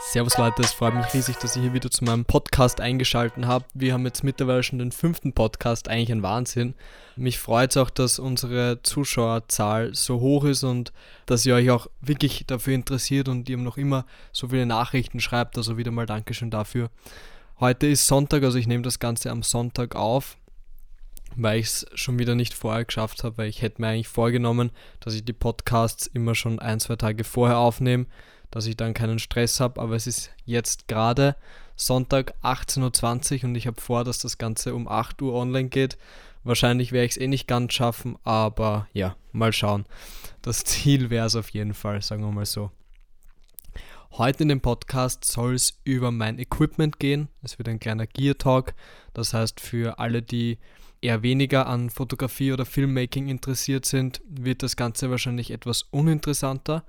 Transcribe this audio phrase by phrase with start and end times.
[0.00, 3.70] Servus Leute, es freut mich riesig, dass ihr hier wieder zu meinem Podcast eingeschaltet habt.
[3.74, 6.74] Wir haben jetzt mittlerweile schon den fünften Podcast, eigentlich ein Wahnsinn.
[7.16, 10.92] Mich freut es auch, dass unsere Zuschauerzahl so hoch ist und
[11.26, 15.58] dass ihr euch auch wirklich dafür interessiert und ihr noch immer so viele Nachrichten schreibt.
[15.58, 16.90] Also wieder mal Dankeschön dafür.
[17.60, 20.38] Heute ist Sonntag, also ich nehme das Ganze am Sonntag auf,
[21.36, 24.70] weil ich es schon wieder nicht vorher geschafft habe, weil ich hätte mir eigentlich vorgenommen,
[25.00, 28.06] dass ich die Podcasts immer schon ein, zwei Tage vorher aufnehme
[28.50, 29.80] dass ich dann keinen Stress habe.
[29.80, 31.36] Aber es ist jetzt gerade
[31.76, 35.96] Sonntag 18.20 Uhr und ich habe vor, dass das Ganze um 8 Uhr online geht.
[36.44, 39.86] Wahrscheinlich werde ich es eh nicht ganz schaffen, aber ja, mal schauen.
[40.42, 42.70] Das Ziel wäre es auf jeden Fall, sagen wir mal so.
[44.12, 47.28] Heute in dem Podcast soll es über mein Equipment gehen.
[47.42, 48.74] Es wird ein kleiner Gear Talk.
[49.12, 50.58] Das heißt, für alle, die
[51.00, 56.84] eher weniger an Fotografie oder Filmmaking interessiert sind, wird das Ganze wahrscheinlich etwas uninteressanter.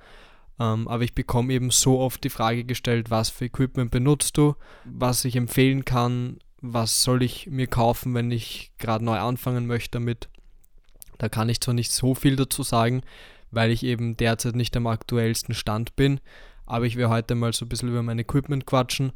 [0.59, 4.55] Ähm, aber ich bekomme eben so oft die Frage gestellt, was für Equipment benutzt du,
[4.84, 9.91] was ich empfehlen kann, was soll ich mir kaufen, wenn ich gerade neu anfangen möchte
[9.91, 10.27] damit.
[11.18, 13.01] Da kann ich zwar nicht so viel dazu sagen,
[13.51, 16.20] weil ich eben derzeit nicht am aktuellsten Stand bin,
[16.66, 19.13] aber ich werde heute mal so ein bisschen über mein Equipment quatschen.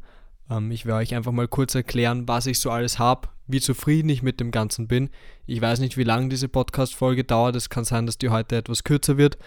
[0.50, 4.08] Ähm, ich werde euch einfach mal kurz erklären, was ich so alles habe, wie zufrieden
[4.08, 5.10] ich mit dem Ganzen bin.
[5.46, 7.56] Ich weiß nicht, wie lange diese Podcast-Folge dauert.
[7.56, 9.38] Es kann sein, dass die heute etwas kürzer wird.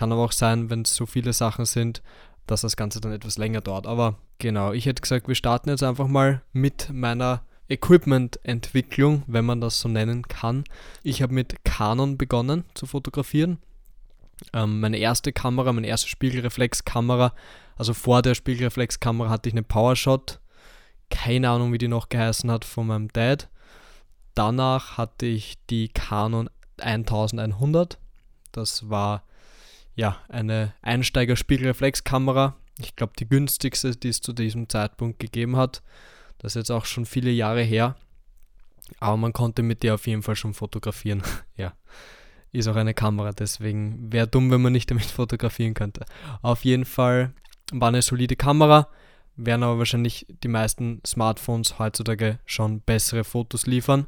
[0.00, 2.00] Kann aber auch sein, wenn es so viele Sachen sind,
[2.46, 3.86] dass das Ganze dann etwas länger dauert.
[3.86, 9.60] Aber genau, ich hätte gesagt, wir starten jetzt einfach mal mit meiner Equipment-Entwicklung, wenn man
[9.60, 10.64] das so nennen kann.
[11.02, 13.58] Ich habe mit Canon begonnen zu fotografieren.
[14.54, 17.34] Ähm, meine erste Kamera, meine erste Spiegelreflexkamera,
[17.76, 20.40] also vor der Spiegelreflexkamera hatte ich eine PowerShot.
[21.10, 23.50] Keine Ahnung, wie die noch geheißen hat, von meinem Dad.
[24.34, 26.48] Danach hatte ich die Canon
[26.78, 27.98] 1100.
[28.52, 29.24] Das war
[29.94, 32.56] ja, eine Einsteiger-Spiegelreflexkamera.
[32.78, 35.82] Ich glaube, die günstigste, die es zu diesem Zeitpunkt gegeben hat.
[36.38, 37.96] Das ist jetzt auch schon viele Jahre her.
[38.98, 41.22] Aber man konnte mit der auf jeden Fall schon fotografieren.
[41.56, 41.74] ja,
[42.52, 46.04] ist auch eine Kamera, deswegen wäre dumm, wenn man nicht damit fotografieren könnte.
[46.42, 47.32] Auf jeden Fall
[47.72, 48.88] war eine solide Kamera,
[49.36, 54.06] werden aber wahrscheinlich die meisten Smartphones heutzutage schon bessere Fotos liefern.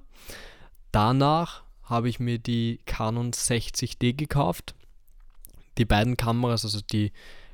[0.90, 4.74] Danach habe ich mir die Canon 60D gekauft
[5.78, 7.12] die beiden Kameras, also die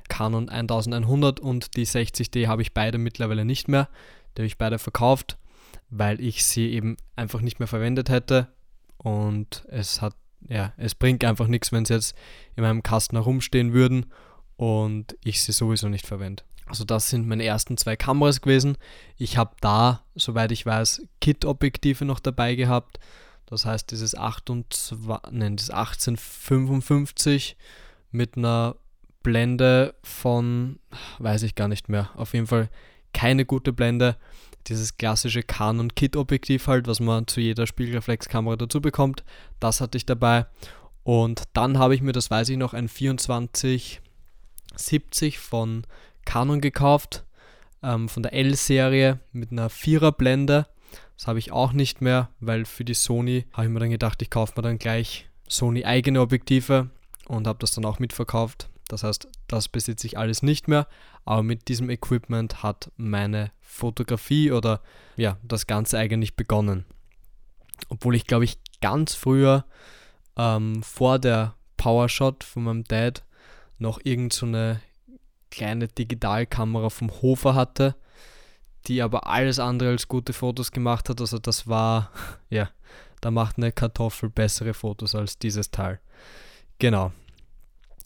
[0.09, 3.89] Canon 1100 und die 60D habe ich beide mittlerweile nicht mehr.
[4.35, 5.37] Die habe ich beide verkauft,
[5.89, 8.47] weil ich sie eben einfach nicht mehr verwendet hätte.
[8.97, 10.15] Und es hat,
[10.47, 12.15] ja, es bringt einfach nichts, wenn sie jetzt
[12.55, 14.07] in meinem Kasten herumstehen würden
[14.57, 16.43] und ich sie sowieso nicht verwende.
[16.65, 18.77] Also das sind meine ersten zwei Kameras gewesen.
[19.17, 22.99] Ich habe da, soweit ich weiß, Kit-Objektive noch dabei gehabt.
[23.47, 24.97] Das heißt, dieses, 28,
[25.31, 27.57] nein, das 1855
[28.11, 28.75] mit einer
[29.23, 30.79] Blende von,
[31.19, 32.69] weiß ich gar nicht mehr, auf jeden Fall
[33.13, 34.15] keine gute Blende.
[34.67, 39.23] Dieses klassische Canon-Kit-Objektiv halt, was man zu jeder Spiegelreflexkamera dazu bekommt,
[39.59, 40.45] das hatte ich dabei.
[41.03, 45.87] Und dann habe ich mir, das weiß ich noch, ein 2470 von
[46.25, 47.23] Canon gekauft,
[47.81, 50.67] ähm, von der L-Serie mit einer Vierer-Blende.
[51.17, 54.21] Das habe ich auch nicht mehr, weil für die Sony habe ich mir dann gedacht,
[54.21, 56.89] ich kaufe mir dann gleich Sony eigene Objektive
[57.29, 58.69] und habe das dann auch mitverkauft.
[58.87, 60.87] Das heißt, das besitze ich alles nicht mehr,
[61.23, 64.81] aber mit diesem Equipment hat meine Fotografie oder
[65.15, 66.85] ja, das Ganze eigentlich begonnen.
[67.87, 69.65] Obwohl ich glaube ich ganz früher
[70.37, 73.23] ähm, vor der Powershot von meinem Dad
[73.77, 74.81] noch irgend so eine
[75.51, 77.95] kleine Digitalkamera vom Hofer hatte,
[78.87, 81.21] die aber alles andere als gute Fotos gemacht hat.
[81.21, 82.11] Also das war,
[82.49, 82.69] ja,
[83.21, 85.99] da macht eine Kartoffel bessere Fotos als dieses Teil.
[86.79, 87.11] Genau.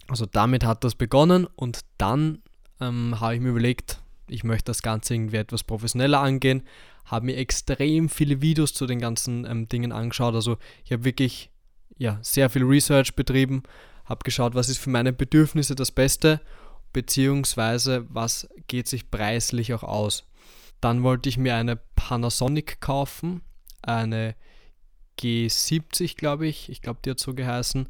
[0.07, 2.39] Also damit hat das begonnen und dann
[2.81, 6.63] ähm, habe ich mir überlegt, ich möchte das Ganze irgendwie etwas professioneller angehen,
[7.05, 10.35] habe mir extrem viele Videos zu den ganzen ähm, Dingen angeschaut.
[10.35, 11.49] Also ich habe wirklich
[11.97, 13.63] ja, sehr viel Research betrieben,
[14.05, 16.41] habe geschaut, was ist für meine Bedürfnisse das Beste,
[16.91, 20.25] beziehungsweise was geht sich preislich auch aus.
[20.81, 23.41] Dann wollte ich mir eine Panasonic kaufen,
[23.81, 24.35] eine
[25.19, 26.69] G70, glaube ich.
[26.69, 27.87] Ich glaube, die hat so geheißen.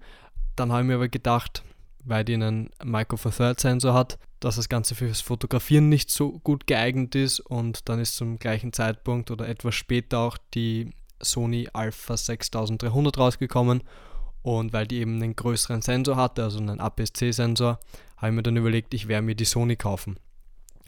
[0.56, 1.64] Dann habe ich mir aber gedacht,
[2.04, 6.40] weil die einen Micro Four Third Sensor hat, dass das Ganze fürs Fotografieren nicht so
[6.40, 10.92] gut geeignet ist und dann ist zum gleichen Zeitpunkt oder etwas später auch die
[11.22, 13.84] Sony Alpha 6300 rausgekommen
[14.42, 17.80] und weil die eben einen größeren Sensor hatte, also einen APS-C-Sensor,
[18.18, 20.18] habe ich mir dann überlegt, ich werde mir die Sony kaufen,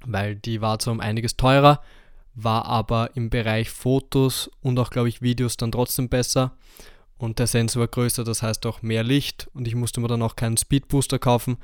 [0.06, 1.82] weil die war zwar um einiges teurer,
[2.34, 6.58] war aber im Bereich Fotos und auch glaube ich Videos dann trotzdem besser
[7.18, 10.22] und der Sensor war größer, das heißt auch mehr Licht und ich musste mir dann
[10.22, 11.58] auch keinen Speedbooster kaufen,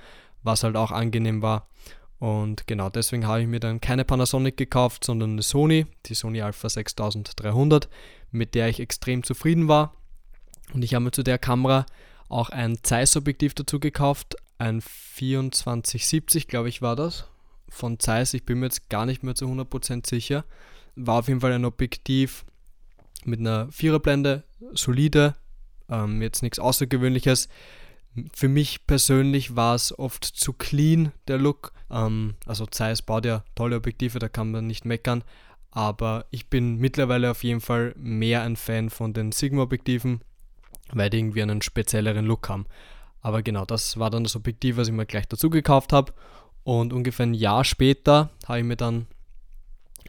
[0.44, 1.68] was halt auch angenehm war.
[2.20, 6.42] Und genau deswegen habe ich mir dann keine Panasonic gekauft, sondern eine Sony, die Sony
[6.42, 7.90] Alpha 6300,
[8.32, 9.96] mit der ich extrem zufrieden war.
[10.74, 11.86] Und ich habe mir zu der Kamera
[12.30, 17.28] auch ein Zeiss-Objektiv dazu gekauft, ein 2470, glaube ich, war das,
[17.68, 18.34] von Zeiss.
[18.36, 20.46] Ich bin mir jetzt gar nicht mehr zu 100% sicher.
[20.96, 22.46] War auf jeden Fall ein Objektiv
[23.26, 24.44] mit einer Viererblende,
[24.74, 25.36] solide,
[25.92, 27.50] ähm, jetzt nichts Außergewöhnliches.
[28.34, 31.74] Für mich persönlich war es oft zu clean, der Look.
[31.92, 35.24] Ähm, also Zeiss baut ja tolle Objektive, da kann man nicht meckern.
[35.70, 40.22] Aber ich bin mittlerweile auf jeden Fall mehr ein Fan von den Sigma-Objektiven,
[40.92, 42.66] weil die irgendwie einen spezielleren Look haben.
[43.22, 46.14] Aber genau, das war dann das Objektiv, was ich mir gleich dazu gekauft habe.
[46.64, 49.08] Und ungefähr ein Jahr später habe ich mir dann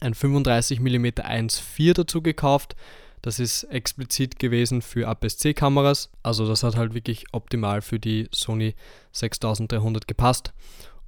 [0.01, 2.75] ein 35 mm 1.4 dazu gekauft.
[3.23, 6.11] Das ist explizit gewesen für APS-C-Kameras.
[6.23, 8.75] Also das hat halt wirklich optimal für die Sony
[9.13, 10.53] 6300 gepasst.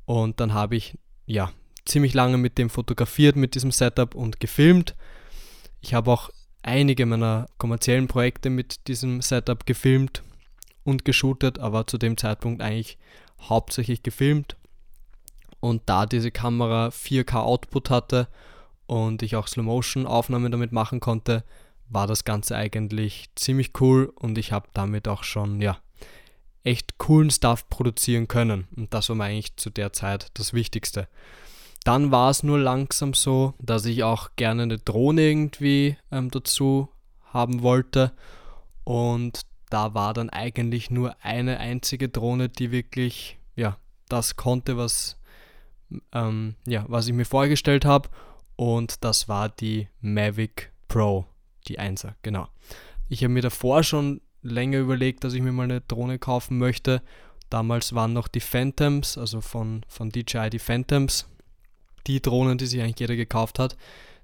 [0.06, 1.52] Und dann habe ich ja
[1.84, 4.96] ziemlich lange mit dem fotografiert, mit diesem Setup und gefilmt.
[5.82, 6.30] Ich habe auch
[6.64, 10.24] einige meiner kommerziellen Projekte mit diesem Setup gefilmt
[10.86, 12.98] und geshootet, aber zu dem Zeitpunkt eigentlich
[13.42, 14.56] hauptsächlich gefilmt.
[15.60, 18.30] Und da diese Kamera 4K Output hatte
[18.88, 21.44] und ich auch Slow-Motion-Aufnahmen damit machen konnte,
[21.90, 25.78] war das Ganze eigentlich ziemlich cool und ich habe damit auch schon, ja,
[26.66, 28.68] echt coolen Stuff produzieren können.
[28.76, 31.08] Und das war mir eigentlich zu der Zeit das Wichtigste.
[31.84, 36.90] Dann war es nur langsam so, dass ich auch gerne eine Drohne irgendwie ähm, dazu
[37.32, 38.12] haben wollte.
[38.84, 43.78] Und da war dann eigentlich nur eine einzige Drohne, die wirklich, ja,
[44.10, 45.20] das konnte, was,
[46.12, 48.10] ähm, ja, was ich mir vorgestellt habe.
[48.56, 51.28] Und das war die Mavic Pro
[51.68, 52.48] die 1er, genau.
[53.08, 57.02] Ich habe mir davor schon länger überlegt, dass ich mir mal eine Drohne kaufen möchte.
[57.50, 61.28] Damals waren noch die Phantoms, also von, von DJI die Phantoms,
[62.08, 63.76] die Drohnen, die sich eigentlich jeder gekauft hat.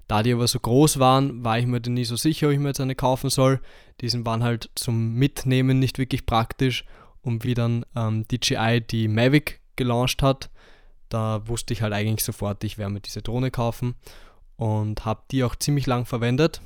[0.08, 2.58] Da die aber so groß waren, war ich mir dann nie so sicher, ob ich
[2.58, 3.60] mir jetzt eine kaufen soll.
[4.00, 6.84] Diesen waren halt zum Mitnehmen nicht wirklich praktisch.
[7.22, 10.50] Und wie dann ähm, DJI die Mavic gelauncht hat,
[11.08, 13.94] da wusste ich halt eigentlich sofort, ich werde mir diese Drohne kaufen
[14.56, 16.60] und habe die auch ziemlich lang verwendet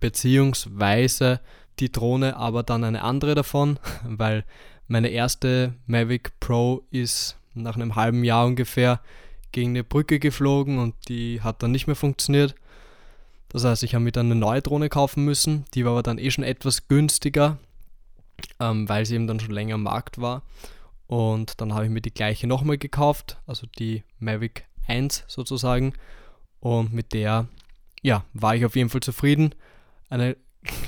[0.00, 1.40] beziehungsweise
[1.78, 4.44] die Drohne aber dann eine andere davon, weil
[4.88, 9.00] meine erste Mavic Pro ist nach einem halben Jahr ungefähr
[9.52, 12.54] gegen eine Brücke geflogen und die hat dann nicht mehr funktioniert.
[13.48, 16.18] Das heißt, ich habe mir dann eine neue Drohne kaufen müssen, die war aber dann
[16.18, 17.58] eh schon etwas günstiger,
[18.60, 20.42] ähm, weil sie eben dann schon länger am Markt war.
[21.08, 25.94] Und dann habe ich mir die gleiche nochmal gekauft, also die Mavic 1 sozusagen.
[26.60, 27.48] Und mit der,
[28.02, 29.54] ja, war ich auf jeden Fall zufrieden.
[30.10, 30.36] Eine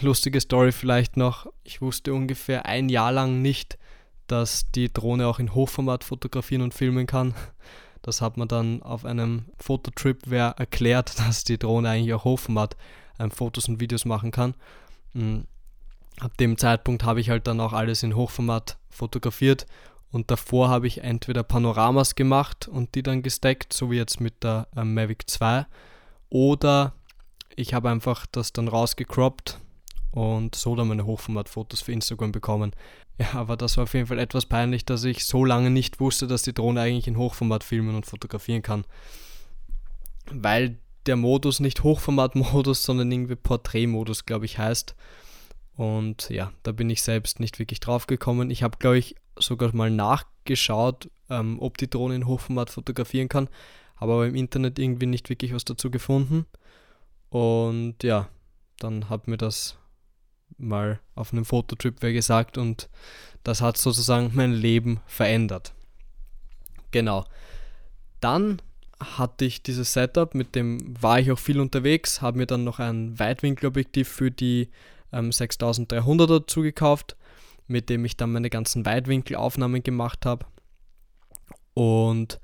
[0.03, 1.47] lustige Story vielleicht noch.
[1.65, 3.79] Ich wusste ungefähr ein Jahr lang nicht,
[4.27, 7.35] dass die Drohne auch in Hochformat fotografieren und filmen kann.
[8.03, 12.77] Das hat man dann auf einem Fototrip wer erklärt, dass die Drohne eigentlich auch Hochformat
[13.19, 14.55] ähm, Fotos und Videos machen kann.
[15.15, 15.47] Mhm.
[16.21, 19.67] Ab dem Zeitpunkt habe ich halt dann auch alles in Hochformat fotografiert
[20.11, 24.45] und davor habe ich entweder Panoramas gemacht und die dann gesteckt, so wie jetzt mit
[24.45, 25.65] der ähm, Mavic 2,
[26.29, 26.95] oder
[27.57, 29.59] ich habe einfach das dann rausgecroppt
[30.11, 32.73] und so dann meine Hochformatfotos für Instagram bekommen.
[33.19, 36.27] Ja, aber das war auf jeden Fall etwas peinlich, dass ich so lange nicht wusste,
[36.27, 38.85] dass die Drohne eigentlich in Hochformat filmen und fotografieren kann.
[40.31, 44.95] Weil der Modus nicht Hochformat-Modus, sondern irgendwie Porträtmodus, glaube ich, heißt.
[45.77, 48.51] Und ja, da bin ich selbst nicht wirklich drauf gekommen.
[48.51, 53.49] Ich habe, glaube ich, sogar mal nachgeschaut, ähm, ob die Drohne in Hochformat fotografieren kann,
[53.97, 56.47] habe aber im Internet irgendwie nicht wirklich was dazu gefunden.
[57.33, 58.29] Und ja,
[58.79, 59.79] dann hat mir das
[60.59, 62.91] mal auf einem Fototrip wer gesagt und
[63.43, 65.73] das hat sozusagen mein Leben verändert.
[66.91, 67.25] Genau.
[68.21, 68.61] Dann
[69.01, 72.79] hatte ich dieses Setup, mit dem war ich auch viel unterwegs, habe mir dann noch
[72.81, 74.69] ein Weitwinkelobjektiv für die
[75.11, 77.17] ähm, 6300er dazu gekauft,
[77.67, 80.45] mit dem ich dann meine ganzen Weitwinkelaufnahmen gemacht habe.
[81.73, 82.41] Und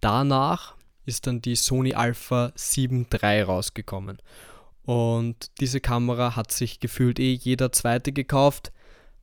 [0.00, 0.76] danach
[1.10, 4.18] ist dann die Sony Alpha 7 III rausgekommen.
[4.84, 8.72] Und diese Kamera hat sich gefühlt eh jeder zweite gekauft,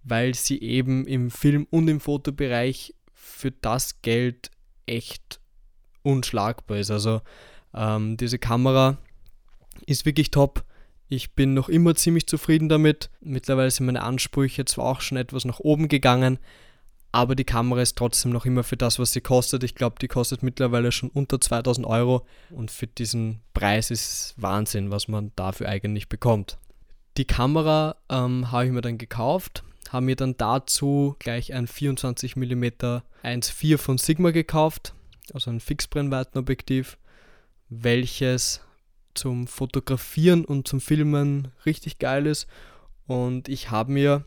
[0.03, 4.51] weil sie eben im Film- und im Fotobereich für das Geld
[4.85, 5.39] echt
[6.03, 6.91] unschlagbar ist.
[6.91, 7.21] Also
[7.73, 8.97] ähm, diese Kamera
[9.85, 10.63] ist wirklich top.
[11.09, 13.09] Ich bin noch immer ziemlich zufrieden damit.
[13.21, 16.37] Mittlerweile sind meine Ansprüche zwar auch schon etwas nach oben gegangen,
[17.11, 19.63] aber die Kamera ist trotzdem noch immer für das, was sie kostet.
[19.63, 24.91] Ich glaube, die kostet mittlerweile schon unter 2000 Euro und für diesen Preis ist Wahnsinn,
[24.91, 26.57] was man dafür eigentlich bekommt.
[27.17, 32.35] Die Kamera ähm, habe ich mir dann gekauft, habe mir dann dazu gleich ein 24
[32.35, 32.63] mm
[33.23, 34.93] 1.4 von Sigma gekauft.
[35.33, 36.97] also ein Fixbrennweitenobjektiv,
[37.69, 38.61] welches
[39.15, 42.47] zum Fotografieren und zum Filmen richtig geil ist.
[43.07, 44.25] Und ich habe mir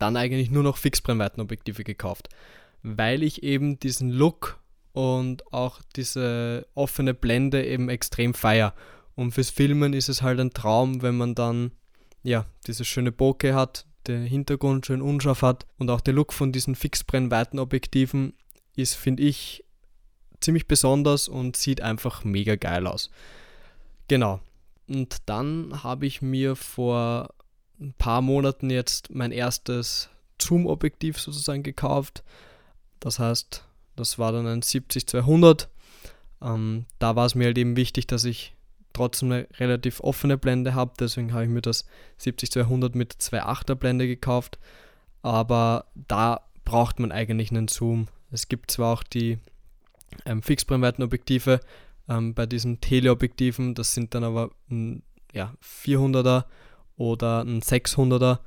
[0.00, 2.28] dann eigentlich nur noch Fixbrennweitenobjektive gekauft,
[2.82, 4.58] weil ich eben diesen Look
[4.92, 8.74] und auch diese offene Blende eben extrem feier.
[9.14, 11.72] Und fürs Filmen ist es halt ein Traum, wenn man dann
[12.22, 16.52] ja diese schöne Bokeh hat, der Hintergrund schön unscharf hat und auch der Look von
[16.52, 18.34] diesen Fixbrennweitenobjektiven
[18.76, 19.64] ist, finde ich,
[20.40, 23.10] ziemlich besonders und sieht einfach mega geil aus.
[24.08, 24.40] Genau.
[24.88, 27.28] Und dann habe ich mir vor
[27.80, 30.10] ein paar Monaten jetzt mein erstes
[30.40, 32.22] Zoom-Objektiv sozusagen gekauft.
[33.00, 33.64] Das heißt,
[33.96, 35.68] das war dann ein 70-200.
[36.42, 38.54] Ähm, da war es mir halt eben wichtig, dass ich
[38.92, 40.92] trotzdem eine relativ offene Blende habe.
[40.98, 41.86] Deswegen habe ich mir das
[42.20, 44.58] 70-200 mit 2.8er Blende gekauft.
[45.22, 48.08] Aber da braucht man eigentlich einen Zoom.
[48.30, 49.38] Es gibt zwar auch die
[50.24, 51.60] ähm, Fixbrennweitenobjektive
[52.08, 56.44] ähm, bei diesen Teleobjektiven, das sind dann aber ein ja, 400er
[57.00, 58.38] oder ein 600er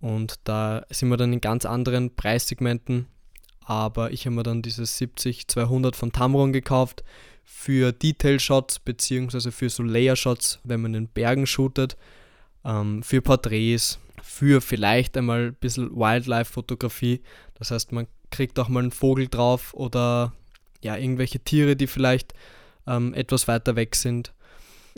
[0.00, 3.06] und da sind wir dann in ganz anderen Preissegmenten
[3.70, 7.04] aber ich habe mir dann dieses 70-200 von Tamron gekauft
[7.44, 11.96] für Detail-Shots beziehungsweise für so Layer-Shots, wenn man in Bergen shootet,
[12.64, 17.20] ähm, für Porträts, für vielleicht einmal ein bisschen Wildlife-Fotografie.
[17.60, 20.32] Das heißt, man kriegt auch mal einen Vogel drauf oder
[20.82, 22.34] ja, irgendwelche Tiere, die vielleicht
[22.88, 24.32] ähm, etwas weiter weg sind.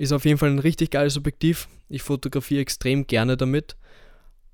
[0.03, 1.69] Ist auf jeden Fall ein richtig geiles Objektiv.
[1.89, 3.77] Ich fotografiere extrem gerne damit.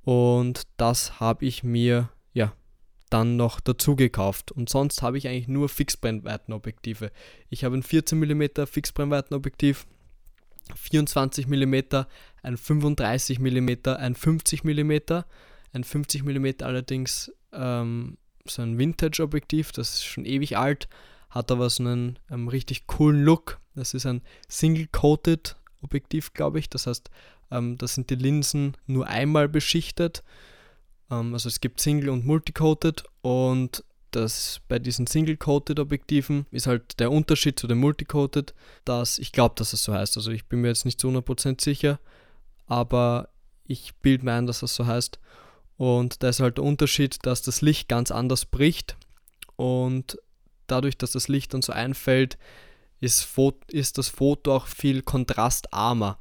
[0.02, 2.52] Und das habe ich mir ja
[3.08, 4.52] dann noch dazu gekauft.
[4.52, 7.10] Und sonst habe ich eigentlich nur Fixbrennweitenobjektive.
[7.48, 9.86] Ich habe ein 14 mm Fixbrennweitenobjektiv,
[10.76, 11.74] 24 mm,
[12.42, 14.92] ein 35 mm, ein 50 mm,
[15.72, 20.90] ein 50 mm allerdings ähm, so ein Vintage-Objektiv, das ist schon ewig alt,
[21.30, 23.60] hat aber so einen ähm, richtig coolen Look.
[23.78, 26.68] Das ist ein Single-Coated Objektiv, glaube ich.
[26.68, 27.08] Das heißt,
[27.50, 30.24] ähm, da sind die Linsen nur einmal beschichtet
[31.10, 36.98] ähm, also es gibt Single und Multicoated und das bei diesen Single-Coated Objektiven ist halt
[36.98, 38.54] der Unterschied zu den Multicoated,
[38.84, 40.16] dass ich glaube, dass es so heißt.
[40.16, 42.00] Also ich bin mir jetzt nicht zu 100% sicher,
[42.66, 43.28] aber
[43.64, 45.18] ich bilde mir ein, dass das so heißt.
[45.76, 48.96] Und da ist halt der Unterschied, dass das Licht ganz anders bricht
[49.56, 50.18] und
[50.66, 52.38] dadurch, dass das Licht dann so einfällt,
[53.00, 53.28] ist,
[53.70, 56.18] ist das Foto auch viel kontrastarmer.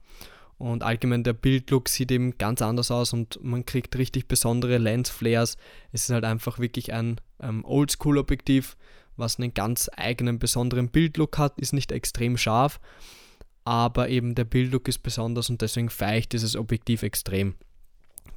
[0.58, 5.58] Und allgemein der Bildlook sieht eben ganz anders aus und man kriegt richtig besondere Lensflares.
[5.92, 8.76] Es ist halt einfach wirklich ein ähm, Oldschool-Objektiv,
[9.18, 12.80] was einen ganz eigenen besonderen Bildlook hat, ist nicht extrem scharf,
[13.66, 17.56] aber eben der Bildlook ist besonders und deswegen feiere ich dieses Objektiv extrem.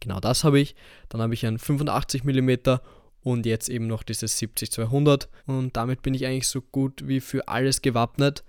[0.00, 0.74] Genau das habe ich.
[1.08, 2.80] Dann habe ich ein 85 mm
[3.22, 7.48] und jetzt eben noch dieses 70-200 und damit bin ich eigentlich so gut wie für
[7.48, 8.44] alles gewappnet.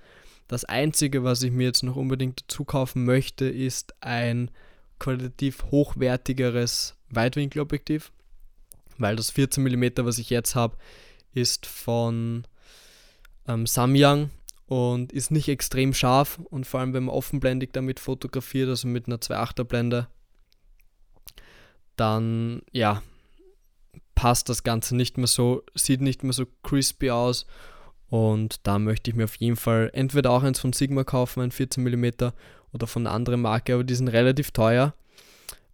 [0.47, 4.51] Das Einzige, was ich mir jetzt noch unbedingt dazu kaufen möchte, ist ein
[4.99, 8.11] qualitativ hochwertigeres Weitwinkelobjektiv,
[8.97, 10.77] weil das 14 mm, was ich jetzt habe,
[11.33, 12.43] ist von
[13.47, 14.29] ähm, Samyang
[14.67, 19.07] und ist nicht extrem scharf und vor allem wenn man offenblendig damit fotografiert, also mit
[19.07, 20.07] einer 2.8er Blende,
[21.95, 23.01] dann ja,
[24.21, 27.47] passt das Ganze nicht mehr so, sieht nicht mehr so crispy aus
[28.07, 31.49] und da möchte ich mir auf jeden Fall entweder auch eins von Sigma kaufen, ein
[31.49, 32.05] 14 mm
[32.71, 34.93] oder von einer anderen Marke, aber die sind relativ teuer,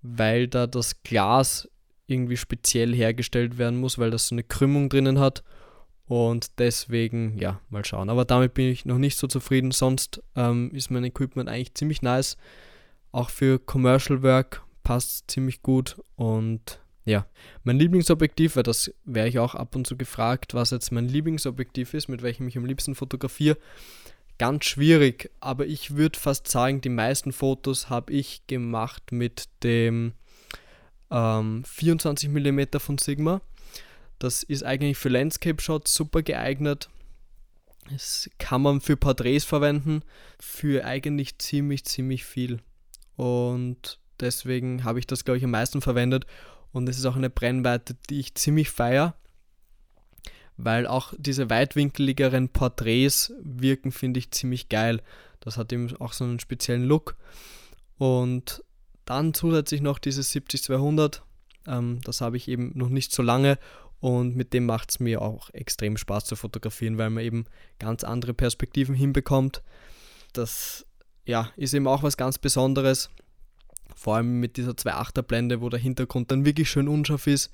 [0.02, 1.68] weil da das Glas
[2.06, 5.44] irgendwie speziell hergestellt werden muss, weil das so eine Krümmung drinnen hat.
[6.06, 8.10] Und deswegen, ja, mal schauen.
[8.10, 9.72] Aber damit bin ich noch nicht so zufrieden.
[9.72, 12.38] Sonst ähm, ist mein Equipment eigentlich ziemlich nice.
[13.12, 16.02] Auch für Commercial Work passt ziemlich gut.
[16.16, 17.26] Und ja,
[17.64, 21.94] mein Lieblingsobjektiv, weil das wäre ich auch ab und zu gefragt, was jetzt mein Lieblingsobjektiv
[21.94, 23.58] ist, mit welchem ich am liebsten fotografiere.
[24.38, 30.16] Ganz schwierig, aber ich würde fast sagen, die meisten Fotos habe ich gemacht mit dem
[31.10, 33.42] ähm, 24 mm von Sigma.
[34.20, 36.90] Das ist eigentlich für Landscape Shots super geeignet.
[37.90, 40.02] Das kann man für Porträts verwenden,
[40.42, 42.60] für eigentlich ziemlich, ziemlich viel.
[43.16, 46.26] Und deswegen habe ich das, glaube ich, am meisten verwendet.
[46.78, 49.16] Und es ist auch eine Brennweite, die ich ziemlich feiere,
[50.58, 55.02] weil auch diese weitwinkeligeren Porträts wirken, finde ich, ziemlich geil.
[55.40, 57.18] Das hat eben auch so einen speziellen Look.
[57.98, 58.64] Und
[59.06, 61.22] dann zusätzlich noch dieses 70-200.
[61.66, 63.58] Ähm, das habe ich eben noch nicht so lange
[64.00, 67.46] und mit dem macht es mir auch extrem Spaß zu fotografieren, weil man eben
[67.80, 69.64] ganz andere Perspektiven hinbekommt.
[70.34, 70.86] Das
[71.26, 73.10] ja, ist eben auch was ganz Besonderes.
[73.98, 77.50] Vor allem mit dieser 2.8er Blende, wo der Hintergrund dann wirklich schön unscharf ist.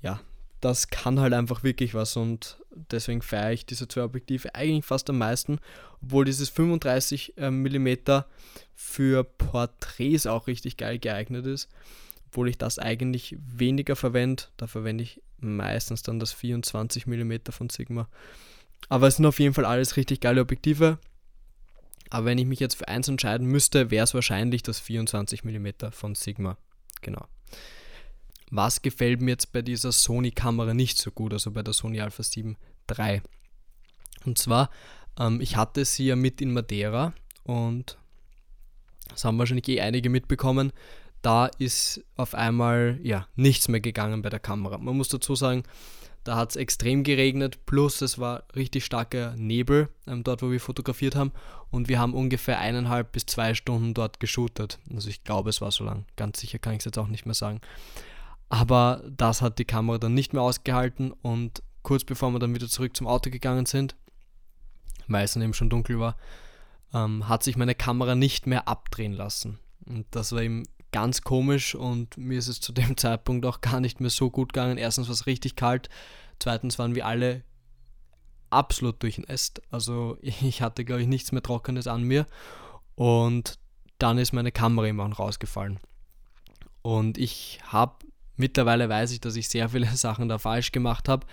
[0.00, 0.20] Ja,
[0.62, 2.56] das kann halt einfach wirklich was und
[2.90, 5.58] deswegen feiere ich diese zwei Objektive eigentlich fast am meisten,
[6.02, 8.22] obwohl dieses 35 äh, mm
[8.74, 11.68] für Porträts auch richtig geil geeignet ist,
[12.28, 17.68] obwohl ich das eigentlich weniger verwende, da verwende ich meistens dann das 24 mm von
[17.68, 18.08] Sigma.
[18.88, 20.98] Aber es sind auf jeden Fall alles richtig geile Objektive.
[22.12, 25.68] Aber wenn ich mich jetzt für eins entscheiden müsste, wäre es wahrscheinlich das 24 mm
[25.92, 26.58] von Sigma.
[27.00, 27.26] Genau.
[28.50, 32.22] Was gefällt mir jetzt bei dieser Sony-Kamera nicht so gut, also bei der Sony Alpha
[32.22, 32.58] 7
[32.94, 33.22] III?
[34.26, 34.68] Und zwar,
[35.18, 37.14] ähm, ich hatte sie ja mit in Madeira
[37.44, 37.96] und
[39.08, 40.74] das haben wahrscheinlich eh einige mitbekommen.
[41.22, 44.76] Da ist auf einmal ja nichts mehr gegangen bei der Kamera.
[44.76, 45.62] Man muss dazu sagen,
[46.24, 50.60] da hat es extrem geregnet, plus es war richtig starker Nebel ähm, dort, wo wir
[50.60, 51.32] fotografiert haben.
[51.70, 54.78] Und wir haben ungefähr eineinhalb bis zwei Stunden dort geshootet.
[54.94, 56.04] Also ich glaube, es war so lang.
[56.16, 57.60] Ganz sicher kann ich es jetzt auch nicht mehr sagen.
[58.48, 62.68] Aber das hat die Kamera dann nicht mehr ausgehalten und kurz bevor wir dann wieder
[62.68, 63.96] zurück zum Auto gegangen sind,
[65.08, 66.16] weil es dann eben schon dunkel war,
[66.92, 69.58] ähm, hat sich meine Kamera nicht mehr abdrehen lassen.
[69.86, 73.80] Und das war eben ganz komisch und mir ist es zu dem Zeitpunkt auch gar
[73.80, 74.78] nicht mehr so gut gegangen.
[74.78, 75.88] Erstens war es richtig kalt,
[76.38, 77.42] zweitens waren wir alle
[78.50, 79.62] absolut durchnässt.
[79.70, 82.26] Also ich hatte, glaube ich, nichts mehr Trockenes an mir
[82.94, 83.58] und
[83.98, 85.78] dann ist meine Kamera immer rausgefallen.
[86.82, 87.94] Und ich habe
[88.36, 91.26] Mittlerweile weiß ich, dass ich sehr viele Sachen da falsch gemacht habe,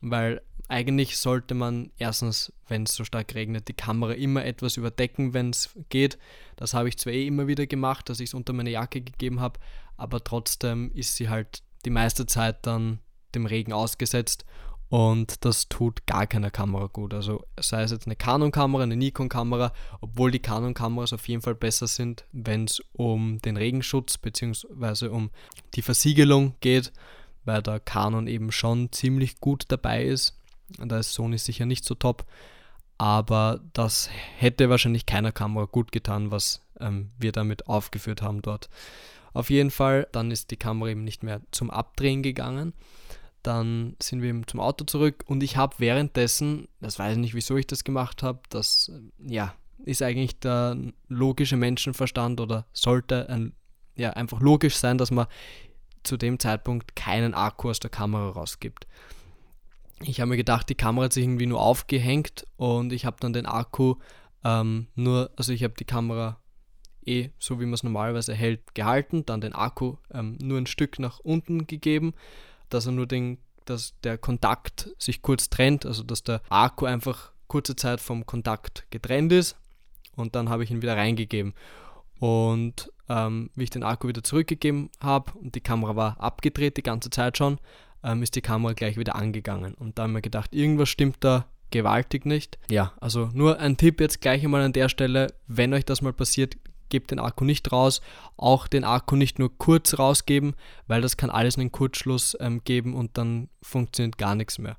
[0.00, 5.34] weil eigentlich sollte man erstens, wenn es so stark regnet, die Kamera immer etwas überdecken,
[5.34, 6.18] wenn es geht.
[6.56, 9.40] Das habe ich zwar eh immer wieder gemacht, dass ich es unter meine Jacke gegeben
[9.40, 9.60] habe,
[9.96, 12.98] aber trotzdem ist sie halt die meiste Zeit dann
[13.34, 14.44] dem Regen ausgesetzt
[14.88, 17.14] und das tut gar keiner Kamera gut.
[17.14, 21.86] Also sei es jetzt eine Canon-Kamera, eine Nikon-Kamera, obwohl die Canon-Kameras auf jeden Fall besser
[21.86, 25.08] sind, wenn es um den Regenschutz bzw.
[25.08, 25.30] um
[25.74, 26.92] die Versiegelung geht,
[27.44, 30.40] weil der Canon eben schon ziemlich gut dabei ist.
[30.78, 32.24] Da ist Sony sicher nicht so top,
[32.98, 38.68] aber das hätte wahrscheinlich keiner Kamera gut getan, was ähm, wir damit aufgeführt haben dort.
[39.32, 42.72] Auf jeden Fall, dann ist die Kamera eben nicht mehr zum Abdrehen gegangen.
[43.42, 47.34] Dann sind wir eben zum Auto zurück und ich habe währenddessen, das weiß ich nicht,
[47.34, 53.52] wieso ich das gemacht habe, das ja, ist eigentlich der logische Menschenverstand oder sollte ein,
[53.96, 55.26] ja, einfach logisch sein, dass man
[56.04, 58.86] zu dem Zeitpunkt keinen Akku aus der Kamera rausgibt.
[60.06, 63.32] Ich habe mir gedacht, die Kamera hat sich irgendwie nur aufgehängt und ich habe dann
[63.32, 63.96] den Akku
[64.44, 66.40] ähm, nur, also ich habe die Kamera
[67.06, 70.98] eh so wie man es normalerweise hält, gehalten, dann den Akku ähm, nur ein Stück
[70.98, 72.14] nach unten gegeben
[72.74, 77.32] dass er nur den, dass der Kontakt sich kurz trennt, also dass der Akku einfach
[77.46, 79.56] kurze Zeit vom Kontakt getrennt ist
[80.16, 81.54] und dann habe ich ihn wieder reingegeben.
[82.18, 86.82] Und ähm, wie ich den Akku wieder zurückgegeben habe und die Kamera war abgedreht die
[86.82, 87.58] ganze Zeit schon,
[88.04, 89.74] ähm, ist die Kamera gleich wieder angegangen.
[89.74, 92.58] Und da habe ich mir gedacht, irgendwas stimmt da gewaltig nicht.
[92.70, 96.12] Ja, also nur ein Tipp jetzt gleich einmal an der Stelle, wenn euch das mal
[96.12, 96.56] passiert,
[96.90, 98.00] gebt den Akku nicht raus,
[98.36, 100.54] auch den Akku nicht nur kurz rausgeben,
[100.86, 104.76] weil das kann alles einen Kurzschluss ähm, geben und dann funktioniert gar nichts mehr.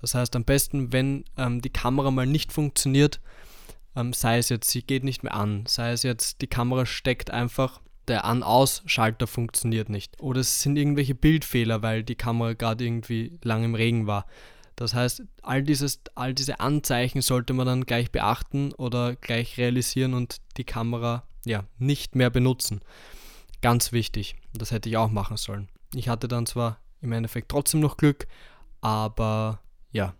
[0.00, 3.20] Das heißt, am besten, wenn ähm, die Kamera mal nicht funktioniert,
[3.94, 7.30] ähm, sei es jetzt, sie geht nicht mehr an, sei es jetzt, die Kamera steckt
[7.30, 10.20] einfach, der An-Aus-Schalter funktioniert nicht.
[10.20, 14.26] Oder es sind irgendwelche Bildfehler, weil die Kamera gerade irgendwie lang im Regen war.
[14.76, 20.14] Das heißt, all, dieses, all diese Anzeichen sollte man dann gleich beachten oder gleich realisieren
[20.14, 22.80] und die Kamera ja, nicht mehr benutzen.
[23.60, 24.36] Ganz wichtig.
[24.54, 25.68] Das hätte ich auch machen sollen.
[25.94, 28.26] Ich hatte dann zwar im Endeffekt trotzdem noch Glück,
[28.80, 29.60] aber
[29.92, 30.14] ja,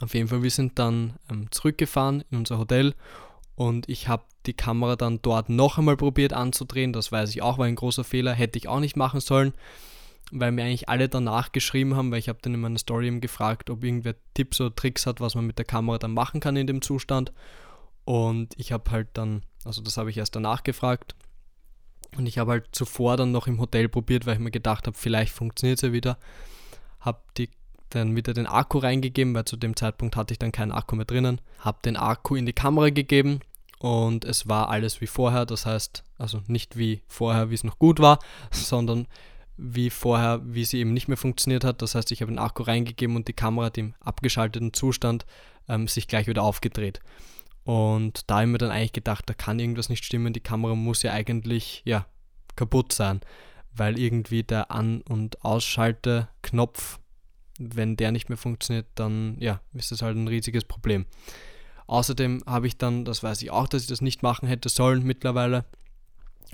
[0.00, 2.94] auf jeden Fall, wir sind dann ähm, zurückgefahren in unser Hotel
[3.54, 6.92] und ich habe die Kamera dann dort noch einmal probiert anzudrehen.
[6.92, 8.32] Das weiß ich auch, war ein großer Fehler.
[8.32, 9.52] Hätte ich auch nicht machen sollen,
[10.32, 13.70] weil mir eigentlich alle danach geschrieben haben, weil ich habe dann in meiner Story gefragt,
[13.70, 16.66] ob irgendwer Tipps oder Tricks hat, was man mit der Kamera dann machen kann in
[16.66, 17.32] dem Zustand.
[18.04, 21.14] Und ich habe halt dann also das habe ich erst danach gefragt.
[22.16, 24.96] Und ich habe halt zuvor dann noch im Hotel probiert, weil ich mir gedacht habe,
[24.96, 26.18] vielleicht funktioniert es ja wieder.
[27.00, 27.20] Habe
[27.90, 31.04] dann wieder den Akku reingegeben, weil zu dem Zeitpunkt hatte ich dann keinen Akku mehr
[31.04, 31.40] drinnen.
[31.58, 33.40] Habe den Akku in die Kamera gegeben
[33.80, 35.46] und es war alles wie vorher.
[35.46, 38.18] Das heißt, also nicht wie vorher, wie es noch gut war,
[38.50, 39.06] sondern
[39.56, 41.82] wie vorher, wie sie eben nicht mehr funktioniert hat.
[41.82, 45.26] Das heißt, ich habe den Akku reingegeben und die Kamera hat im abgeschalteten Zustand
[45.68, 47.00] ähm, sich gleich wieder aufgedreht.
[47.64, 50.74] Und da habe ich mir dann eigentlich gedacht, da kann irgendwas nicht stimmen, die Kamera
[50.74, 52.06] muss ja eigentlich ja,
[52.56, 53.20] kaputt sein,
[53.74, 56.98] weil irgendwie der An- und Ausschalteknopf,
[57.58, 61.04] wenn der nicht mehr funktioniert, dann ja, ist das halt ein riesiges Problem.
[61.88, 65.02] Außerdem habe ich dann, das weiß ich auch, dass ich das nicht machen hätte sollen
[65.02, 65.64] mittlerweile,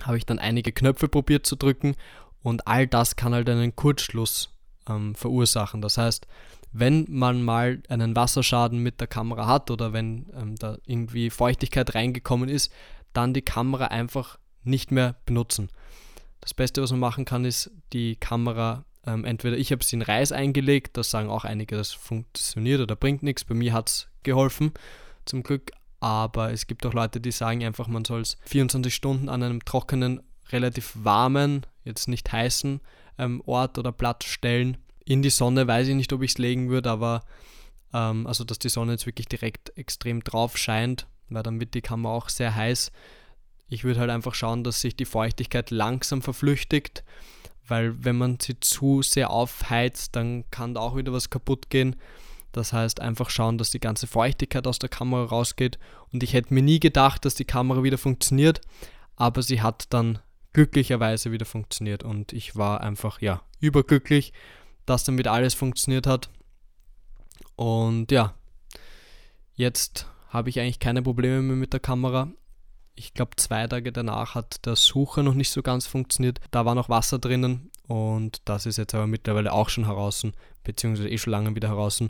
[0.00, 1.96] habe ich dann einige Knöpfe probiert zu drücken
[2.42, 4.50] und all das kann halt einen Kurzschluss
[4.88, 5.82] ähm, verursachen.
[5.82, 6.26] Das heißt,
[6.72, 11.94] wenn man mal einen Wasserschaden mit der Kamera hat oder wenn ähm, da irgendwie Feuchtigkeit
[11.94, 12.72] reingekommen ist,
[13.12, 15.68] dann die Kamera einfach nicht mehr benutzen.
[16.40, 20.02] Das Beste, was man machen kann, ist die Kamera, ähm, entweder ich habe sie in
[20.02, 23.44] Reis eingelegt, das sagen auch einige, das funktioniert oder bringt nichts.
[23.44, 24.72] Bei mir hat es geholfen,
[25.26, 25.72] zum Glück.
[26.00, 29.64] Aber es gibt auch Leute, die sagen einfach, man soll es 24 Stunden an einem
[29.64, 32.80] trockenen, relativ warmen, jetzt nicht heißen
[33.16, 36.70] ähm, Ort oder Platz stellen in die Sonne weiß ich nicht, ob ich es legen
[36.70, 37.24] würde, aber
[37.92, 41.82] ähm, also dass die Sonne jetzt wirklich direkt extrem drauf scheint, weil dann wird die
[41.82, 42.90] Kamera auch sehr heiß.
[43.68, 47.04] Ich würde halt einfach schauen, dass sich die Feuchtigkeit langsam verflüchtigt,
[47.66, 51.96] weil wenn man sie zu sehr aufheizt, dann kann da auch wieder was kaputt gehen.
[52.54, 55.78] Das heißt, einfach schauen, dass die ganze Feuchtigkeit aus der Kamera rausgeht.
[56.12, 58.60] Und ich hätte mir nie gedacht, dass die Kamera wieder funktioniert,
[59.16, 60.20] aber sie hat dann
[60.52, 64.32] glücklicherweise wieder funktioniert und ich war einfach, ja, überglücklich
[64.86, 66.30] dass wieder alles funktioniert hat.
[67.56, 68.34] Und ja,
[69.54, 72.28] jetzt habe ich eigentlich keine Probleme mehr mit der Kamera.
[72.94, 76.40] Ich glaube, zwei Tage danach hat der Sucher noch nicht so ganz funktioniert.
[76.50, 80.26] Da war noch Wasser drinnen und das ist jetzt aber mittlerweile auch schon heraus,
[80.62, 82.02] beziehungsweise eh schon lange wieder heraus.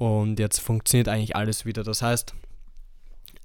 [0.00, 1.82] Und jetzt funktioniert eigentlich alles wieder.
[1.82, 2.34] Das heißt,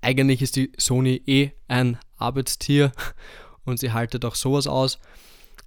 [0.01, 2.91] eigentlich ist die Sony eh ein Arbeitstier
[3.65, 4.99] und sie haltet auch sowas aus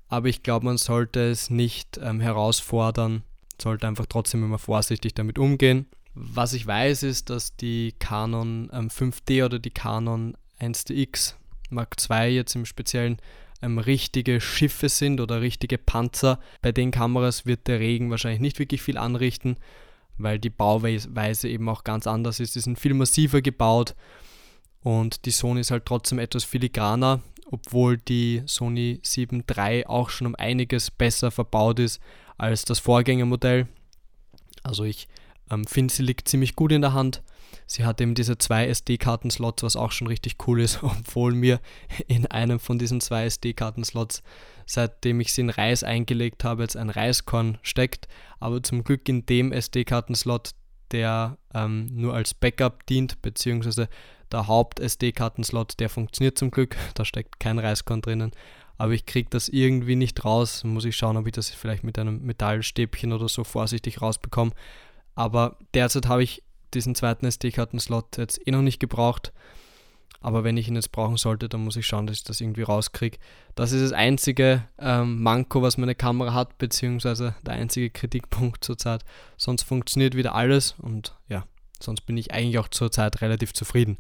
[0.09, 3.23] aber ich glaube, man sollte es nicht ähm, herausfordern,
[3.61, 5.87] sollte einfach trotzdem immer vorsichtig damit umgehen.
[6.15, 11.35] Was ich weiß, ist, dass die Canon ähm, 5D oder die Canon 1DX
[11.71, 13.19] Mark II jetzt im Speziellen
[13.61, 16.41] ähm, richtige Schiffe sind oder richtige Panzer.
[16.63, 19.57] Bei den Kameras wird der Regen wahrscheinlich nicht wirklich viel anrichten,
[20.19, 22.55] weil die Bauweise eben auch ganz anders ist.
[22.55, 23.95] Die sind viel massiver gebaut
[24.83, 30.27] und die Sony ist halt trotzdem etwas filigraner obwohl die Sony 7 III auch schon
[30.27, 32.01] um einiges besser verbaut ist
[32.37, 33.67] als das Vorgängermodell.
[34.63, 35.09] Also ich
[35.51, 37.23] ähm, finde, sie liegt ziemlich gut in der Hand.
[37.71, 41.61] Sie hat eben diese zwei SD-Karten-Slots, was auch schon richtig cool ist, obwohl mir
[42.07, 44.23] in einem von diesen zwei SD-Karten-Slots,
[44.65, 48.09] seitdem ich sie in Reis eingelegt habe, jetzt ein Reiskorn steckt.
[48.41, 50.53] Aber zum Glück in dem SD-Karten-Slot,
[50.93, 53.91] der ähm, nur als Backup dient, beziehungsweise
[54.33, 58.33] der Haupt-SD-Kartenslot, der funktioniert zum Glück, da steckt kein Reiskorn drinnen,
[58.79, 60.65] aber ich kriege das irgendwie nicht raus.
[60.65, 64.53] Muss ich schauen, ob ich das vielleicht mit einem Metallstäbchen oder so vorsichtig rausbekomme.
[65.17, 69.33] Aber derzeit habe ich diesen zweiten SD-Kartenslot jetzt eh noch nicht gebraucht.
[70.21, 72.63] Aber wenn ich ihn jetzt brauchen sollte, dann muss ich schauen, dass ich das irgendwie
[72.63, 73.19] rauskriege.
[73.55, 79.05] Das ist das einzige ähm, Manko, was meine Kamera hat, beziehungsweise der einzige Kritikpunkt zurzeit.
[79.37, 81.45] Sonst funktioniert wieder alles und ja,
[81.81, 83.99] Sonst bin ich eigentlich auch zurzeit relativ zufrieden.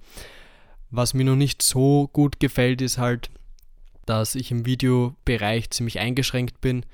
[0.90, 3.30] Was mir noch nicht so gut gefällt, ist halt,
[4.06, 6.84] dass ich im Videobereich ziemlich eingeschränkt bin.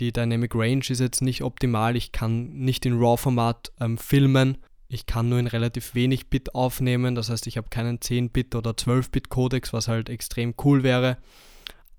[0.00, 1.96] Die Dynamic Range ist jetzt nicht optimal.
[1.96, 4.58] Ich kann nicht in RAW-Format ähm, filmen.
[4.88, 7.14] Ich kann nur in relativ wenig Bit aufnehmen.
[7.14, 11.18] Das heißt, ich habe keinen 10-Bit oder 12-Bit-Codex, was halt extrem cool wäre.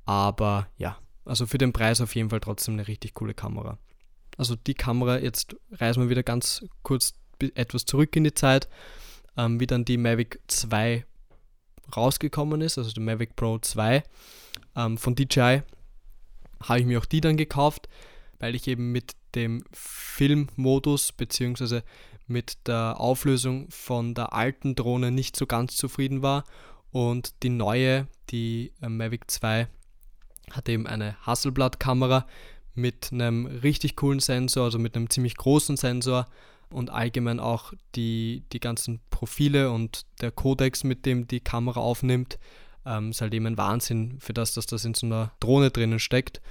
[0.05, 3.77] Aber ja, also für den Preis auf jeden Fall trotzdem eine richtig coole Kamera.
[4.37, 7.13] Also die Kamera, jetzt reisen wir wieder ganz kurz
[7.55, 8.69] etwas zurück in die Zeit,
[9.37, 11.05] ähm, wie dann die Mavic 2
[11.95, 14.03] rausgekommen ist, also die Mavic Pro 2
[14.75, 15.63] ähm, von DJI,
[16.63, 17.89] habe ich mir auch die dann gekauft,
[18.39, 21.81] weil ich eben mit dem Filmmodus bzw.
[22.27, 26.43] mit der Auflösung von der alten Drohne nicht so ganz zufrieden war
[26.91, 29.67] und die neue, die äh, Mavic 2,
[30.51, 32.25] hat eben eine Hasselblatt-Kamera
[32.73, 36.27] mit einem richtig coolen Sensor, also mit einem ziemlich großen Sensor
[36.69, 42.37] und allgemein auch die, die ganzen Profile und der Codex, mit dem die Kamera aufnimmt,
[42.85, 45.99] ähm, ist halt eben ein Wahnsinn für das, dass das in so einer Drohne drinnen
[45.99, 46.41] steckt.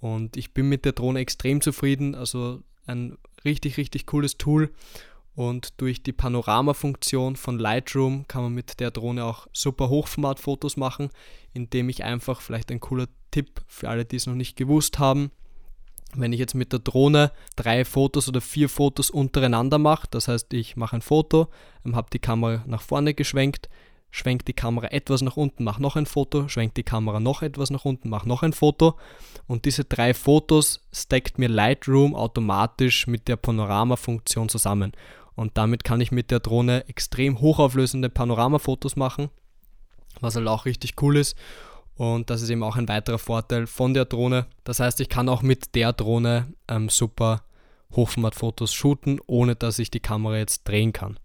[0.00, 4.72] Und ich bin mit der Drohne extrem zufrieden, also ein richtig, richtig cooles Tool.
[5.34, 11.10] Und durch die Panorama-Funktion von Lightroom kann man mit der Drohne auch super Hochformat-Fotos machen,
[11.54, 15.30] indem ich einfach vielleicht ein cooler Tipp für alle, die es noch nicht gewusst haben
[16.14, 20.52] wenn ich jetzt mit der Drohne drei Fotos oder vier Fotos untereinander mache, das heißt,
[20.54, 21.48] ich mache ein Foto,
[21.84, 23.68] ähm, habe die Kamera nach vorne geschwenkt,
[24.10, 27.70] schwenkt die Kamera etwas nach unten, mache noch ein Foto, schwenkt die Kamera noch etwas
[27.70, 28.98] nach unten, mache noch ein Foto
[29.46, 34.92] und diese drei Fotos stackt mir Lightroom automatisch mit der Panorama-Funktion zusammen.
[35.34, 39.30] Und damit kann ich mit der Drohne extrem hochauflösende Panoramafotos machen,
[40.20, 41.36] was halt auch richtig cool ist.
[41.96, 44.46] Und das ist eben auch ein weiterer Vorteil von der Drohne.
[44.64, 47.42] Das heißt, ich kann auch mit der Drohne ähm, super
[47.94, 51.18] Hochformatfotos shooten, ohne dass ich die Kamera jetzt drehen kann.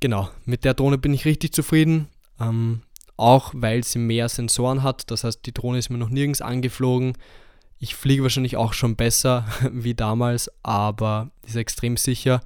[0.00, 2.08] Genau, mit der Drohne bin ich richtig zufrieden.
[2.38, 2.82] Ähm,
[3.20, 5.10] auch weil sie mehr Sensoren hat.
[5.10, 7.12] Das heißt, die Drohne ist mir noch nirgends angeflogen.
[7.78, 12.40] Ich fliege wahrscheinlich auch schon besser wie damals, aber ist extrem sicher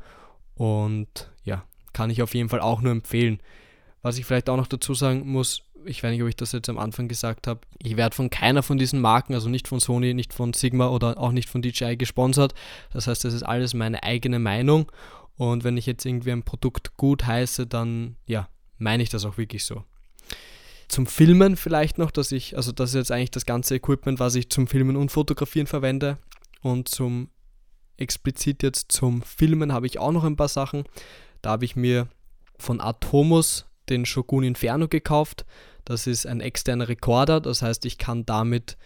[0.54, 3.40] und ja, kann ich auf jeden Fall auch nur empfehlen.
[4.02, 6.68] Was ich vielleicht auch noch dazu sagen muss, ich weiß nicht, ob ich das jetzt
[6.68, 10.14] am Anfang gesagt habe, ich werde von keiner von diesen Marken, also nicht von Sony,
[10.14, 12.54] nicht von Sigma oder auch nicht von DJI gesponsert.
[12.92, 14.90] Das heißt, das ist alles meine eigene Meinung.
[15.36, 19.36] Und wenn ich jetzt irgendwie ein Produkt gut heiße, dann ja, meine ich das auch
[19.36, 19.84] wirklich so.
[20.88, 24.34] Zum Filmen vielleicht noch, dass ich, also das ist jetzt eigentlich das ganze Equipment, was
[24.34, 26.18] ich zum Filmen und Fotografieren verwende.
[26.62, 27.28] Und zum
[27.96, 30.84] explizit jetzt zum Filmen habe ich auch noch ein paar Sachen.
[31.42, 32.08] Da habe ich mir
[32.58, 35.44] von Atomos den Shogun Inferno gekauft.
[35.84, 38.78] Das ist ein externer Rekorder, das heißt, ich kann damit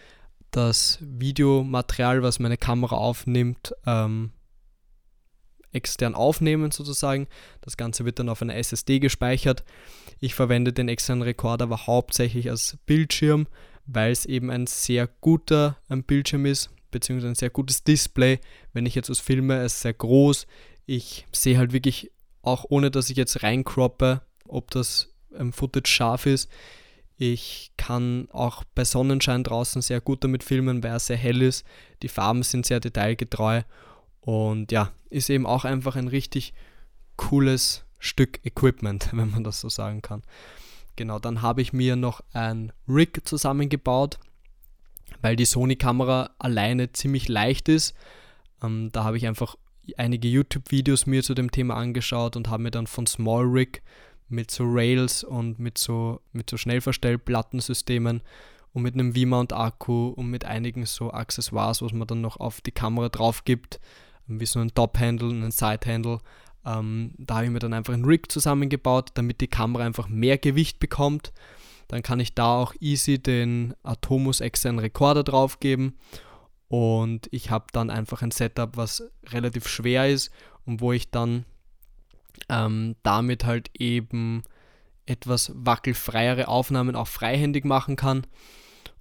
[0.51, 4.33] das Videomaterial, was meine Kamera aufnimmt, ähm,
[5.73, 7.29] extern aufnehmen sozusagen.
[7.61, 9.65] Das Ganze wird dann auf einer SSD gespeichert.
[10.19, 13.47] Ich verwende den externen Rekorder aber hauptsächlich als Bildschirm,
[13.87, 18.41] weil es eben ein sehr guter ein Bildschirm ist, beziehungsweise ein sehr gutes Display.
[18.73, 20.47] Wenn ich jetzt was filme, es ist sehr groß.
[20.87, 22.11] Ich sehe halt wirklich,
[22.43, 26.49] auch ohne dass ich jetzt reinkroppe, ob das ähm, Footage scharf ist.
[27.17, 31.67] Ich kann auch bei Sonnenschein draußen sehr gut damit filmen, weil er sehr hell ist.
[32.03, 33.63] Die Farben sind sehr detailgetreu
[34.21, 36.55] und ja, ist eben auch einfach ein richtig
[37.17, 40.23] cooles Stück Equipment, wenn man das so sagen kann.
[40.97, 44.19] Genau, dann habe ich mir noch ein Rig zusammengebaut,
[45.21, 47.95] weil die Sony-Kamera alleine ziemlich leicht ist.
[48.63, 49.57] Ähm, da habe ich einfach
[49.97, 53.83] einige YouTube-Videos mir zu dem Thema angeschaut und habe mir dann von Small Rig
[54.29, 58.23] mit so Rails und mit so, mit so Schnellverstellplattensystemen
[58.73, 62.73] und mit einem V-Mount-Akku und mit einigen so Accessoires, was man dann noch auf die
[62.73, 63.81] Kamera drauf gibt,
[64.27, 66.19] wie so ein Top-Handle und ein Side-Handle.
[66.67, 70.37] Ähm, da habe ich mir dann einfach ein Rig zusammengebaut, damit die Kamera einfach mehr
[70.37, 71.33] Gewicht bekommt.
[71.89, 75.99] Dann kann ich da auch easy den Atomos externen Rekorder drauf geben
[76.69, 80.31] und ich habe dann einfach ein Setup, was relativ schwer ist
[80.67, 81.45] und wo ich dann
[82.49, 84.45] ähm, damit halt eben
[85.07, 88.27] etwas wackelfreiere Aufnahmen auch freihändig machen kann.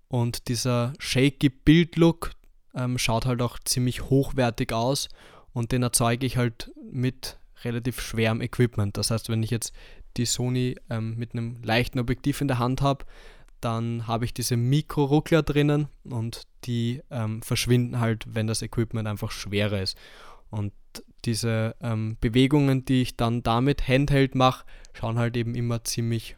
[0.07, 2.31] Und dieser shaky Bildlook
[2.73, 5.09] ähm, schaut halt auch ziemlich hochwertig aus
[5.51, 8.95] und den erzeuge ich halt mit relativ schwerem Equipment.
[8.95, 9.73] Das heißt, wenn ich jetzt
[10.17, 13.05] die Sony ähm, mit einem leichten Objektiv in der Hand habe,
[13.61, 19.31] dann habe ich diese Mikroruckler drinnen und die ähm, verschwinden halt, wenn das Equipment einfach
[19.31, 19.97] schwerer ist.
[20.49, 20.73] Und
[21.25, 26.37] diese ähm, Bewegungen, die ich dann damit Handheld mache, schauen halt eben immer ziemlich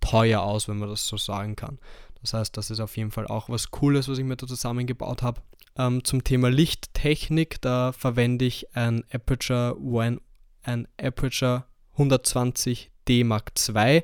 [0.00, 1.78] teuer aus, wenn man das so sagen kann.
[2.20, 5.22] Das heißt, das ist auf jeden Fall auch was Cooles, was ich mir da zusammengebaut
[5.22, 5.42] habe.
[5.76, 10.20] Ähm, zum Thema Lichttechnik, da verwende ich ein Aperture, One,
[10.62, 11.64] ein Aperture
[11.96, 14.02] 120D Mark II.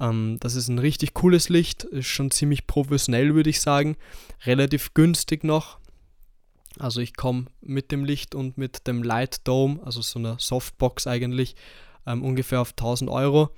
[0.00, 3.96] Ähm, das ist ein richtig cooles Licht, ist schon ziemlich professionell, würde ich sagen.
[4.44, 5.78] Relativ günstig noch,
[6.78, 11.06] also ich komme mit dem Licht und mit dem Light Dome, also so einer Softbox
[11.06, 11.56] eigentlich,
[12.06, 13.50] ähm, ungefähr auf 1000 Euro.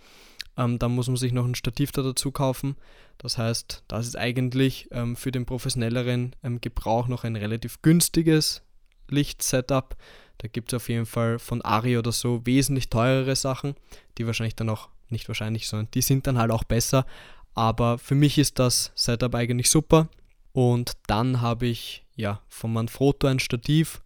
[0.57, 2.77] Ähm, dann muss man sich noch ein Stativ da dazu kaufen.
[3.19, 8.63] Das heißt, das ist eigentlich ähm, für den professionelleren ähm, Gebrauch noch ein relativ günstiges
[9.09, 9.97] Lichtsetup.
[10.39, 13.75] Da gibt es auf jeden Fall von Ari oder so wesentlich teurere Sachen,
[14.17, 17.07] die wahrscheinlich dann auch, nicht wahrscheinlich, sondern die sind dann halt auch besser.
[17.55, 20.09] Aber für mich ist das Setup eigentlich super.
[20.53, 24.03] Und dann habe ich ja von Manfrotto ein Stativ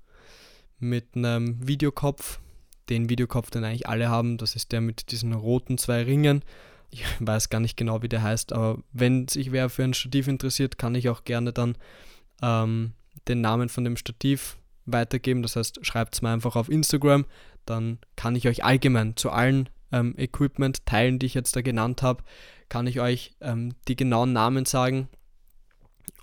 [0.78, 2.40] mit einem Videokopf.
[2.88, 6.44] Den Videokopf, den eigentlich alle haben, das ist der mit diesen roten zwei Ringen.
[6.90, 10.28] Ich weiß gar nicht genau, wie der heißt, aber wenn sich wer für ein Stativ
[10.28, 11.76] interessiert, kann ich auch gerne dann
[12.42, 12.92] ähm,
[13.28, 15.42] den Namen von dem Stativ weitergeben.
[15.42, 17.24] Das heißt, schreibt es mir einfach auf Instagram,
[17.66, 22.24] dann kann ich euch allgemein zu allen ähm, Equipment-Teilen, die ich jetzt da genannt habe,
[22.68, 25.08] kann ich euch ähm, die genauen Namen sagen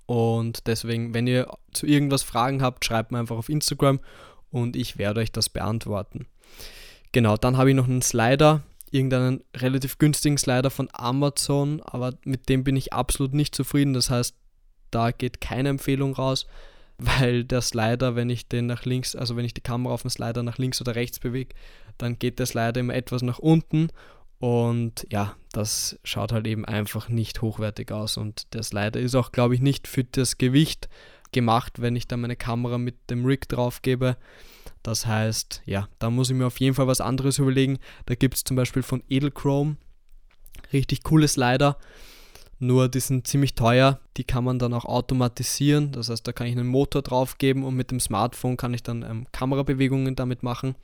[0.10, 4.00] und deswegen, wenn ihr zu irgendwas Fragen habt, schreibt mir einfach auf Instagram
[4.50, 6.26] und ich werde euch das beantworten.
[7.12, 12.50] Genau, dann habe ich noch einen Slider, irgendeinen relativ günstigen Slider von Amazon, aber mit
[12.50, 13.94] dem bin ich absolut nicht zufrieden.
[13.94, 14.36] Das heißt,
[14.90, 16.48] da geht keine Empfehlung raus,
[17.00, 20.12] weil der Slider, wenn ich den nach links, also wenn ich die Kamera auf den
[20.12, 21.56] Slider nach links oder rechts bewege,
[21.98, 23.90] dann geht der Slider immer etwas nach unten
[24.40, 28.16] und ja, das schaut halt eben einfach nicht hochwertig aus.
[28.18, 30.88] Und der Slider ist auch, glaube ich, nicht für das Gewicht
[31.32, 34.18] gemacht, wenn ich da meine Kamera mit dem Rig drauf gebe.
[34.82, 37.80] Das heißt, ja, da muss ich mir auf jeden Fall was anderes überlegen.
[38.06, 39.76] Da gibt es zum Beispiel von Edelchrome
[40.72, 41.78] richtig coole Slider.
[42.60, 44.00] Nur die sind ziemlich teuer.
[44.18, 45.94] Die kann man dann auch automatisieren.
[45.94, 48.84] Das heißt, da kann ich einen Motor drauf geben und mit dem Smartphone kann ich
[48.84, 50.76] dann ähm, Kamerabewegungen damit machen.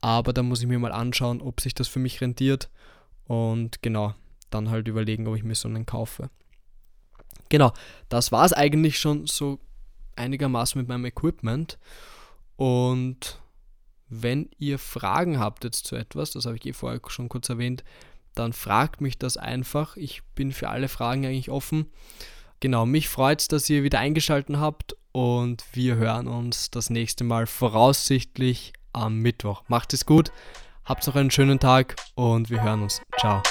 [0.00, 2.68] Aber da muss ich mir mal anschauen, ob sich das für mich rentiert.
[3.26, 4.14] Und genau,
[4.50, 6.30] dann halt überlegen, ob ich mir so einen kaufe.
[7.48, 7.72] Genau,
[8.08, 9.60] das war es eigentlich schon so
[10.16, 11.78] einigermaßen mit meinem Equipment.
[12.56, 13.40] Und
[14.08, 17.84] wenn ihr Fragen habt jetzt zu etwas, das habe ich eh vorher schon kurz erwähnt,
[18.34, 19.96] dann fragt mich das einfach.
[19.96, 21.86] Ich bin für alle Fragen eigentlich offen.
[22.60, 27.24] Genau, mich freut es, dass ihr wieder eingeschaltet habt und wir hören uns das nächste
[27.24, 29.62] Mal voraussichtlich am Mittwoch.
[29.68, 30.30] Macht es gut,
[30.84, 33.00] habt noch einen schönen Tag und wir hören uns.
[33.18, 33.42] Ciao.